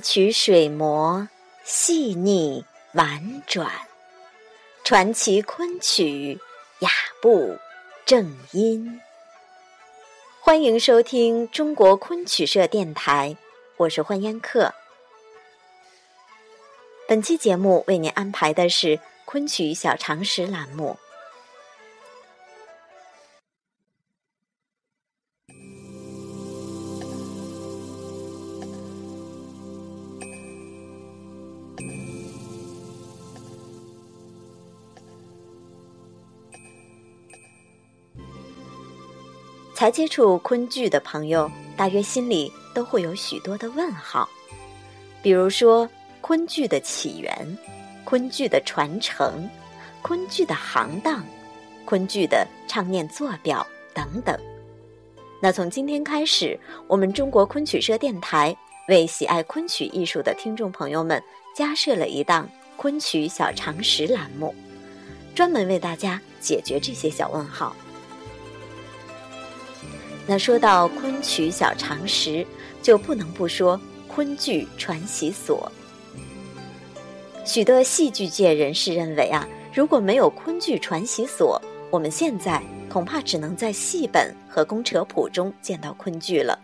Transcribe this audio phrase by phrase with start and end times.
[0.00, 1.28] 曲水磨
[1.64, 3.70] 细腻婉转，
[4.84, 6.38] 传奇昆曲
[6.80, 6.90] 雅
[7.20, 7.56] 步
[8.06, 9.00] 正音。
[10.40, 13.36] 欢迎收听中国昆曲社电台，
[13.76, 14.72] 我是欢烟客。
[17.06, 20.98] 本期节目为您安排的是昆曲小常识栏目。
[39.78, 44.28] 才接触昆剧的朋友，大约心里都会有许多的问号，
[45.22, 45.88] 比如说
[46.20, 47.56] 昆剧的起源、
[48.02, 49.48] 昆剧的传承、
[50.02, 51.24] 昆剧的行当、
[51.84, 54.36] 昆剧的唱念做表等等。
[55.40, 58.56] 那从今天开始，我们中国昆曲社电台
[58.88, 61.22] 为喜爱昆曲艺术的听众朋友们
[61.54, 64.52] 加设了一档昆曲小常识栏目，
[65.36, 67.76] 专门为大家解决这些小问号。
[70.30, 72.46] 那说到昆曲小常识，
[72.82, 75.72] 就不能不说昆剧传习所。
[77.46, 81.58] 许多戏剧界人士认为啊，如果没有昆剧传习所，
[81.90, 86.58] 我们现在恐怕只能在戏本和公扯谱中见到昆剧了。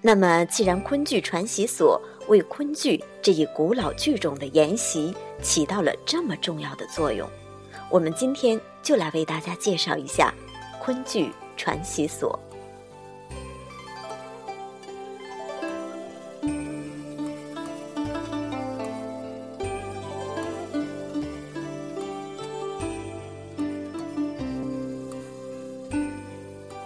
[0.00, 5.12] 那么，既然昆剧传习所为昆剧这一古老剧种的沿袭
[5.42, 7.28] 起到了这么重要的作用，
[7.90, 10.32] 我们今天就来为大家介绍一下
[10.80, 11.32] 昆剧。
[11.56, 12.38] 传习所，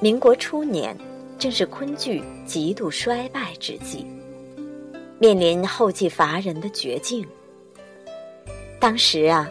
[0.00, 0.96] 民国初年，
[1.38, 4.06] 正是昆剧极度衰败之际，
[5.18, 7.26] 面临后继乏人的绝境。
[8.80, 9.48] 当时啊，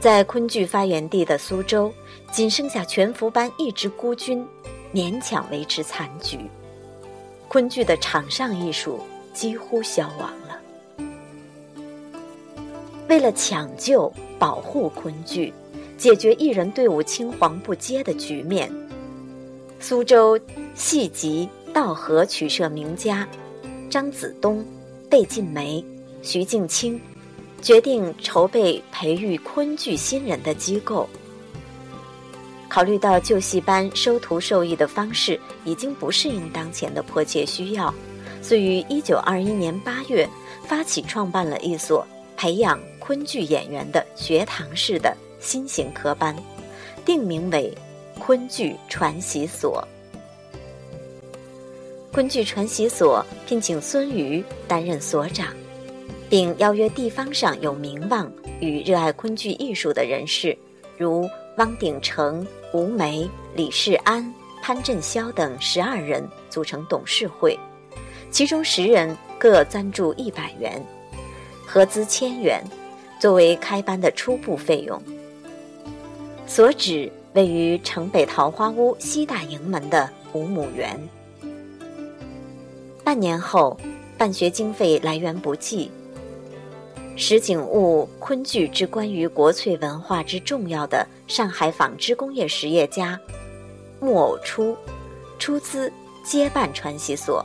[0.00, 1.92] 在昆剧发源地的苏州。
[2.34, 4.44] 仅剩下全福班一支孤军，
[4.92, 6.36] 勉强维持残局。
[7.46, 8.98] 昆剧的场上艺术
[9.32, 10.60] 几乎消亡了。
[13.08, 15.54] 为了抢救、保护昆剧，
[15.96, 18.68] 解决艺人队伍青黄不接的局面，
[19.78, 20.36] 苏州
[20.74, 23.28] 戏集道和曲社名家
[23.88, 24.66] 张子东、
[25.08, 25.84] 贝晋梅、
[26.20, 27.00] 徐静清
[27.62, 31.08] 决定筹备培育昆剧新人的机构。
[32.74, 37.94] 考虑到旧戏班收徒授艺的方式已经不适应当前的迫切需要，
[38.42, 40.28] 遂于一九二一年八月
[40.66, 42.04] 发起创办了一所
[42.36, 46.34] 培养昆剧演员的学堂式的新型科班，
[47.04, 47.72] 定名为
[48.18, 49.86] 昆剧传习所。
[52.10, 55.46] 昆剧传习所聘请孙瑜担任所长，
[56.28, 60.58] 并邀约地方上有名望与热爱昆剧艺术的人士，
[60.98, 62.46] 如汪鼎城。
[62.72, 67.56] 吴梅、李世安、潘振霄等十二人组成董事会，
[68.32, 70.84] 其中十人各赞助一百元，
[71.64, 72.60] 合资千元，
[73.20, 75.00] 作为开班的初步费用。
[76.48, 80.98] 所址位于城北桃花坞西大营门的五亩园。
[83.04, 83.78] 半年后，
[84.18, 85.88] 办学经费来源不济。
[87.16, 93.18] 石景物昆剧之关于国粹文化之重要的上海纺织工业实业家
[94.00, 94.76] 木偶初
[95.38, 95.90] 出资
[96.24, 97.44] 接办传习所，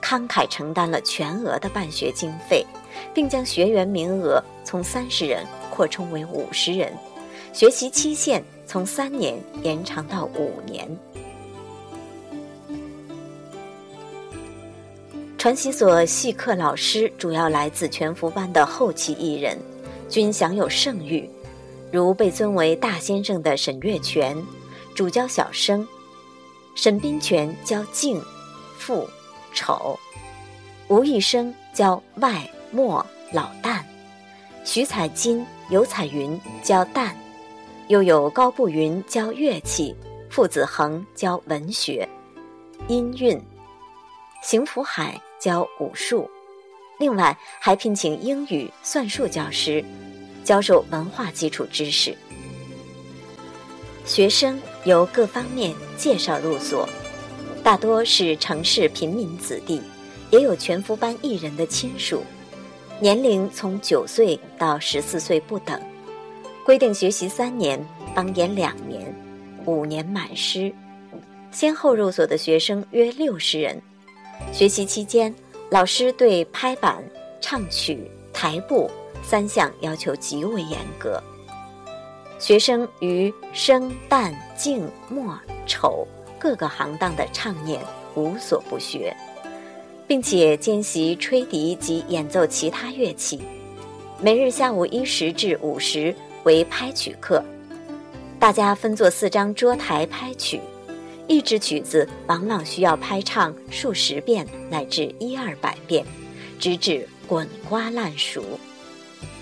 [0.00, 2.64] 慷慨承担了全额的办学经费，
[3.12, 6.92] 并将学员名额从三十人扩充为五十人，
[7.52, 10.88] 学习期限从三年延长到五年。
[15.48, 19.58] 传习所戏课老师主要来自全福班的后期艺人，
[20.06, 21.26] 均享有盛誉，
[21.90, 24.36] 如被尊为大先生的沈月泉，
[24.94, 25.82] 主教小生；
[26.74, 28.22] 沈冰泉教静、
[28.76, 29.08] 傅、
[29.54, 29.98] 丑；
[30.88, 33.02] 吴义生教外、末、
[33.32, 33.80] 老旦；
[34.66, 37.08] 徐彩金、尤彩云教旦；
[37.86, 39.96] 又有高步云教乐器，
[40.28, 42.06] 傅子恒教文学、
[42.86, 43.40] 音韵；
[44.42, 45.20] 邢福海。
[45.40, 46.28] 教武术，
[46.98, 49.84] 另外还聘请英语、算术教师，
[50.42, 52.12] 教授文化基础知识。
[54.04, 56.88] 学生由各方面介绍入所，
[57.62, 59.80] 大多是城市平民子弟，
[60.32, 62.24] 也有全福班艺人的亲属，
[62.98, 65.80] 年龄从九岁到十四岁不等。
[66.64, 67.80] 规定学习三年，
[68.12, 69.14] 帮演两年，
[69.66, 70.74] 五年满师。
[71.52, 73.80] 先后入所的学生约六十人。
[74.52, 75.34] 学习期间，
[75.70, 77.02] 老师对拍板、
[77.40, 78.90] 唱曲、台步
[79.22, 81.22] 三项要求极为严格。
[82.38, 85.36] 学生于声、旦、净、默、
[85.66, 86.06] 丑
[86.38, 87.80] 各个行当的唱念
[88.14, 89.14] 无所不学，
[90.06, 93.40] 并且兼习吹笛及演奏其他乐器。
[94.20, 96.14] 每日下午一时至五时
[96.44, 97.42] 为拍曲课，
[98.38, 100.60] 大家分作四张桌台拍曲。
[101.28, 106.04] 一支曲子往往需要拍唱数十遍乃至一二百遍，
[106.58, 108.42] 直至滚瓜烂熟，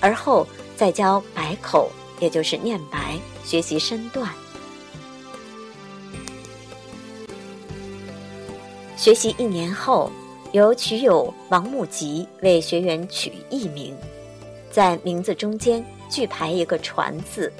[0.00, 0.46] 而后
[0.76, 4.28] 再教白口，也就是念白，学习身段。
[8.96, 10.10] 学习一年后，
[10.50, 13.96] 由曲友王木吉为学员取艺名，
[14.72, 17.52] 在名字中间拒排一个“传”字，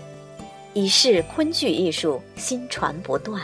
[0.74, 3.40] 以示昆剧艺术新传不断。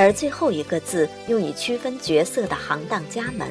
[0.00, 3.46] 而最后一个字用以区分角色的行当家门，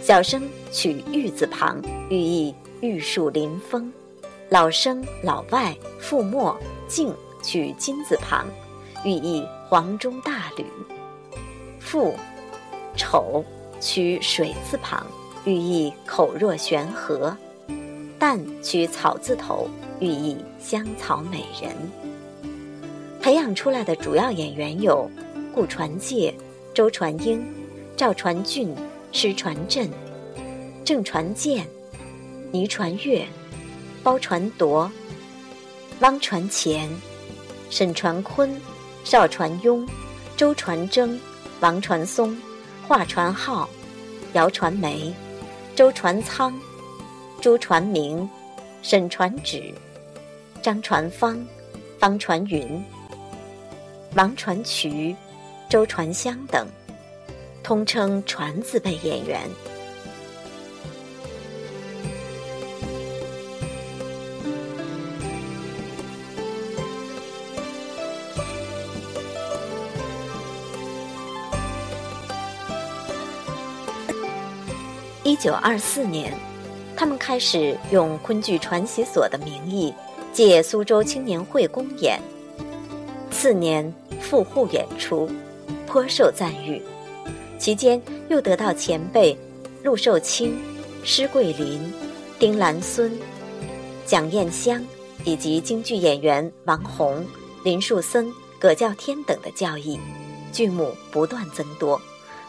[0.00, 3.92] 小生取玉字旁，寓意玉树临风；
[4.48, 6.58] 老生老外傅墨
[6.88, 8.46] 敬取金字旁，
[9.04, 10.64] 寓意黄钟大吕；
[11.78, 12.14] 傅
[12.96, 13.44] 丑
[13.82, 15.06] 取水字旁，
[15.44, 17.36] 寓意口若悬河；
[18.18, 19.68] 旦取草字头，
[20.00, 21.70] 寓意香草美人。
[23.20, 25.06] 培养出来的主要演员有。
[25.54, 26.34] 顾传介、
[26.74, 27.46] 周传英、
[27.96, 28.74] 赵传俊、
[29.12, 29.88] 施传振、
[30.84, 31.64] 郑传健、
[32.50, 33.24] 倪传月、
[34.02, 34.90] 包传铎、
[36.00, 36.90] 汪传乾、
[37.70, 38.60] 沈传坤、
[39.04, 39.88] 邵传庸、
[40.36, 41.16] 周传征、
[41.60, 42.36] 王传松、
[42.88, 43.70] 华传浩、
[44.32, 45.14] 姚传梅、
[45.76, 46.52] 周传仓、
[47.40, 48.28] 朱传明、
[48.82, 49.72] 沈传芷、
[50.60, 51.40] 张传芳、
[52.00, 52.84] 方传云、
[54.16, 55.14] 王传渠。
[55.68, 56.68] 周传香等，
[57.62, 59.40] 通称“传”字辈演员。
[75.24, 76.32] 一九二四年，
[76.94, 79.92] 他们开始用昆剧传习所的名义，
[80.32, 82.20] 借苏州青年会公演。
[83.30, 85.28] 次年赴沪演出。
[85.94, 86.82] 颇受赞誉，
[87.56, 89.38] 期间又得到前辈
[89.84, 90.58] 陆寿卿、
[91.04, 91.80] 施桂林、
[92.36, 93.16] 丁兰孙、
[94.04, 94.84] 蒋燕香
[95.22, 97.24] 以及京剧演员王洪、
[97.62, 99.96] 林树森、葛较天等的教义，
[100.50, 102.02] 剧目不断增多，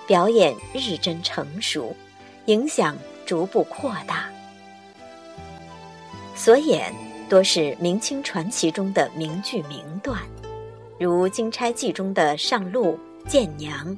[0.07, 1.95] 表演日臻成熟，
[2.47, 2.97] 影响
[3.27, 4.27] 逐步扩大。
[6.33, 6.91] 所演
[7.29, 10.19] 多是明清传奇中的名剧名段，
[10.99, 12.97] 如《金钗记》中的上路。
[13.27, 13.87] 见娘，《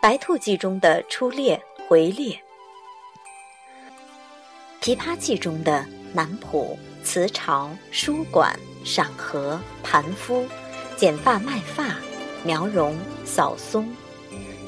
[0.00, 2.36] 白兔记》中的出猎回猎，
[4.84, 10.44] 《琵琶记》中的南浦辞朝书馆赏荷盘夫
[10.96, 11.96] 剪发卖发
[12.44, 13.84] 描容扫松，《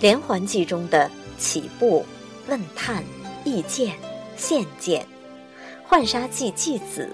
[0.00, 2.06] 连环计》中的起步
[2.46, 3.02] 问探
[3.44, 3.96] 意见
[4.36, 5.02] 献见，
[5.88, 7.10] 《浣纱记》继子，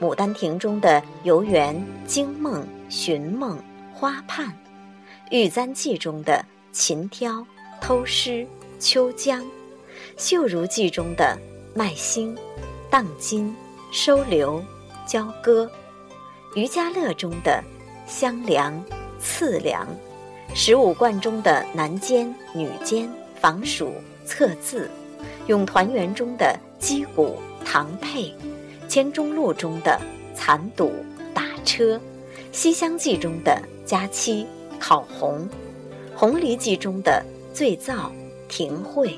[0.04, 3.60] 《牡丹亭》中的游园惊梦寻梦
[3.92, 4.46] 花畔。
[5.32, 7.42] 《玉簪记》中的琴挑、
[7.80, 8.46] 偷诗、
[8.78, 9.40] 秋江；
[10.18, 11.38] 《绣如记》中的
[11.74, 12.36] 麦星、
[12.90, 13.56] 荡金、
[13.90, 14.62] 收留、
[15.06, 15.64] 交割；
[16.54, 17.64] 《渔家乐》中的
[18.06, 18.78] 香凉、
[19.18, 19.86] 次凉；
[20.54, 23.10] 《十五贯》中的男监、女监、
[23.40, 23.94] 防暑、
[24.26, 24.80] 测字；
[25.46, 28.34] 《咏团圆》中的击鼓、堂配；
[28.86, 29.98] 《千钟录》中的
[30.34, 30.92] 残赌、
[31.32, 31.96] 打车；
[32.52, 34.46] 《西厢记》中的佳期。
[34.82, 35.48] 烤红，
[36.18, 37.24] 《红梨记》中的
[37.54, 38.10] 醉造、
[38.48, 39.10] 亭会，《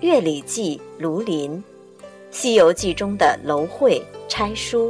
[0.00, 1.52] 乐礼记》庐林，
[2.30, 4.88] 《西游记》中的楼会、拆书，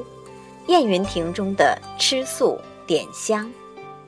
[0.71, 3.47] 《燕云亭》中的吃素、点香，《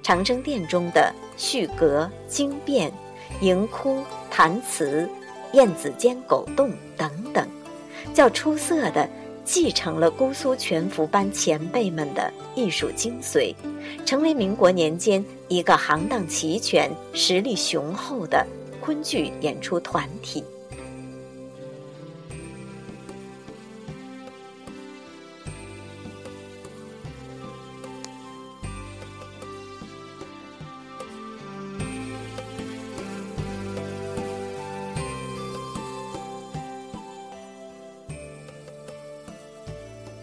[0.00, 2.92] 长生殿》中的续阁、经变、
[3.40, 4.00] 迎哭、
[4.30, 5.10] 弹词、
[5.52, 7.44] 燕子间狗洞等等，
[8.14, 9.08] 较出色的。
[9.44, 13.54] 继承了姑苏全福班前辈们的艺术精髓，
[14.04, 18.46] 成为民国年间一个行当齐全、实力雄厚的
[18.80, 20.44] 昆剧演出团体。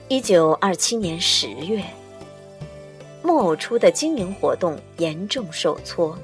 [0.08, 1.84] 一九二七年十月，
[3.36, 6.18] 木偶出的经营活动严重受挫，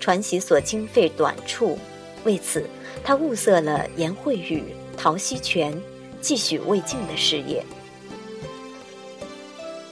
[0.00, 1.78] 传习所经费短处，
[2.24, 2.68] 为此，
[3.04, 4.64] 他物色了颜慧宇、
[4.96, 5.80] 陶希全，
[6.20, 7.64] 继续魏晋的事业。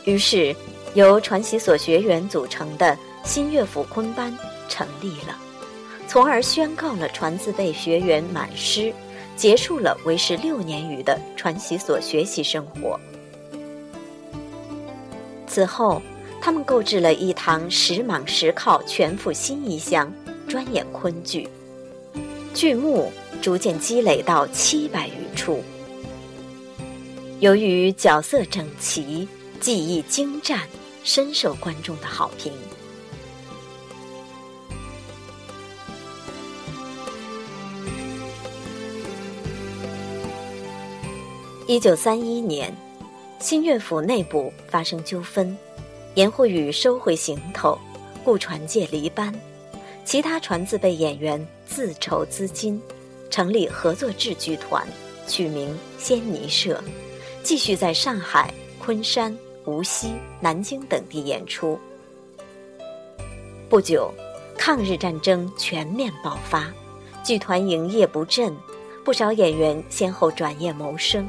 [0.06, 0.56] 于是，
[0.94, 4.36] 由传习所学员组成的新乐府昆班
[4.68, 5.38] 成立了，
[6.08, 8.92] 从而宣告了传字辈学员满师，
[9.36, 12.98] 结束了为时六年余的传习所学习生活。
[15.46, 16.02] 此后，
[16.46, 20.12] 他们购置了一堂十蟒十靠全副新衣箱，
[20.46, 21.48] 专演昆剧，
[22.54, 23.10] 剧目
[23.42, 25.60] 逐渐积累到七百余处。
[27.40, 29.26] 由于角色整齐。
[29.58, 30.60] 技艺精湛，
[31.02, 32.52] 深受观众的好评。
[41.66, 42.72] 一九三一年，
[43.40, 45.56] 新乐府内部发生纠纷，
[46.16, 47.78] 严慧宇收回行头，
[48.24, 49.32] 雇船借离班，
[50.02, 52.80] 其他船自备演员自筹资金，
[53.28, 54.86] 成立合作制剧团，
[55.28, 56.82] 取名仙尼社，
[57.42, 59.36] 继续在上海、昆山。
[59.66, 61.76] 无锡、南京等地演出。
[63.68, 64.14] 不久，
[64.56, 66.72] 抗日战争全面爆发，
[67.24, 68.56] 剧团营业不振，
[69.04, 71.28] 不少演员先后转业谋生。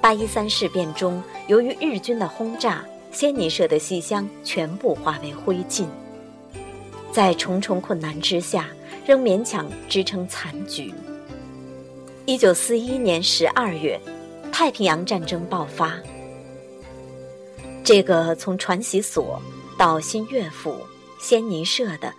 [0.00, 2.84] 八一三事变中，由于日军的轰炸，
[3.20, 5.86] 仙尼社的戏箱全部化为灰烬。
[7.10, 8.68] 在重重困难之下，
[9.04, 10.94] 仍勉强支撑残局。
[12.26, 14.00] 一九四一年十二月，
[14.52, 15.98] 太平洋战争爆发。
[17.82, 19.42] 这个从传习所
[19.76, 20.76] 到新乐府、
[21.20, 22.14] 仙尼社的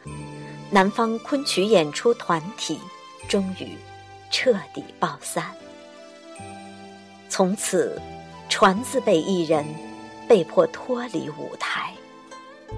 [0.69, 2.77] 南方昆曲演出团体，
[3.29, 3.69] 终于
[4.29, 5.45] 彻底爆散。
[7.29, 7.97] 从此，
[8.49, 9.65] 传字辈艺人
[10.29, 11.91] 被迫脱离舞台，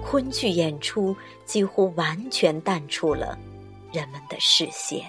[0.02, 3.38] 昆剧演出几乎完全淡出了
[3.92, 5.04] 人们的视线。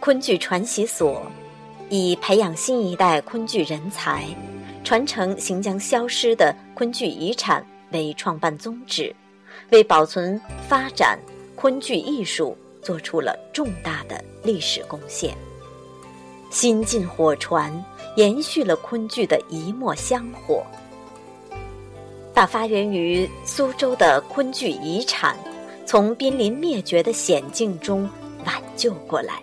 [0.00, 1.24] 昆剧传习所
[1.94, 4.24] 以培养新一代昆剧人才、
[4.82, 9.14] 传承行将消失的昆剧遗产为创办宗旨，
[9.72, 11.18] 为保存发展
[11.54, 15.36] 昆剧艺术做出了重大的历史贡献。
[16.48, 17.70] 新晋火传
[18.16, 20.64] 延续了昆剧的一抹香火，
[22.32, 25.36] 把发源于苏州的昆剧遗产
[25.84, 28.08] 从濒临灭绝的险境中
[28.46, 29.42] 挽救过来。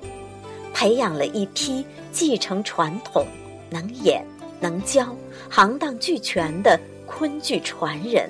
[0.72, 3.26] 培养了一批继承传统、
[3.70, 4.26] 能演
[4.60, 5.16] 能教、
[5.50, 8.30] 行当俱全的昆剧传人、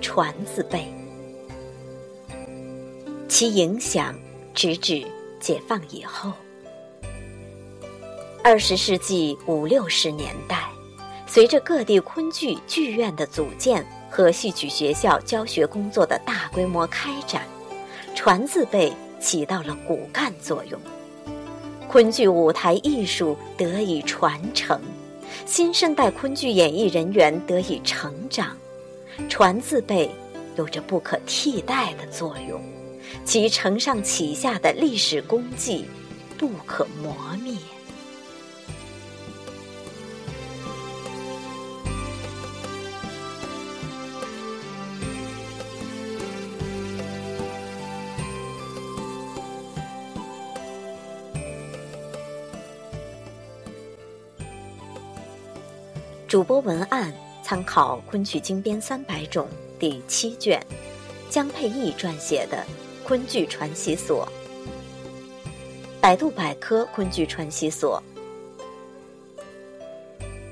[0.00, 0.86] 传字辈，
[3.28, 4.14] 其影响
[4.54, 5.04] 直至
[5.40, 6.32] 解放以后。
[8.42, 10.68] 二十世纪五六十年代，
[11.26, 17.42] 随着各地昆剧剧院的组建和戏曲学校教学工作的大规模开展，
[18.14, 20.80] 传字辈起到了骨干作用。
[21.88, 24.80] 昆剧舞台艺术得以传承，
[25.46, 28.56] 新生代昆剧演艺人员得以成长，
[29.28, 30.10] 传字辈
[30.56, 32.60] 有着不可替代的作用，
[33.24, 35.86] 其承上启下的历史功绩
[36.36, 37.54] 不可磨灭。
[56.28, 59.46] 主播文案参考《昆曲精编三百种》
[59.78, 60.60] 第七卷，
[61.30, 62.56] 江佩义撰写的
[63.06, 64.26] 《昆剧传习所》。
[66.00, 68.02] 百度百科《昆剧传习所》。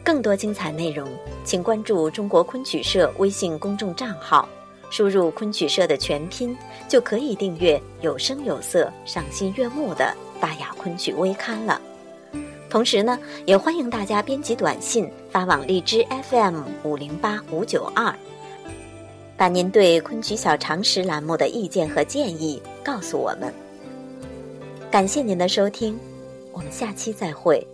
[0.04, 1.08] 更多精彩内容，
[1.44, 4.48] 请关注中国昆曲社微信公众账号，
[4.90, 6.56] 输入“昆曲社”的全拼，
[6.88, 11.80] 就可以订阅有声有色、赏心悦目的大雅昆曲微刊了。
[12.74, 13.16] 同时呢，
[13.46, 18.12] 也欢迎大家编辑短信发往荔枝 FM 五零八五九二，
[19.36, 23.54] 把您对昆曲小常识栏目的意见和建议告诉我们。
[24.90, 25.96] 感谢您的收听，
[26.50, 27.64] 我们下期再会。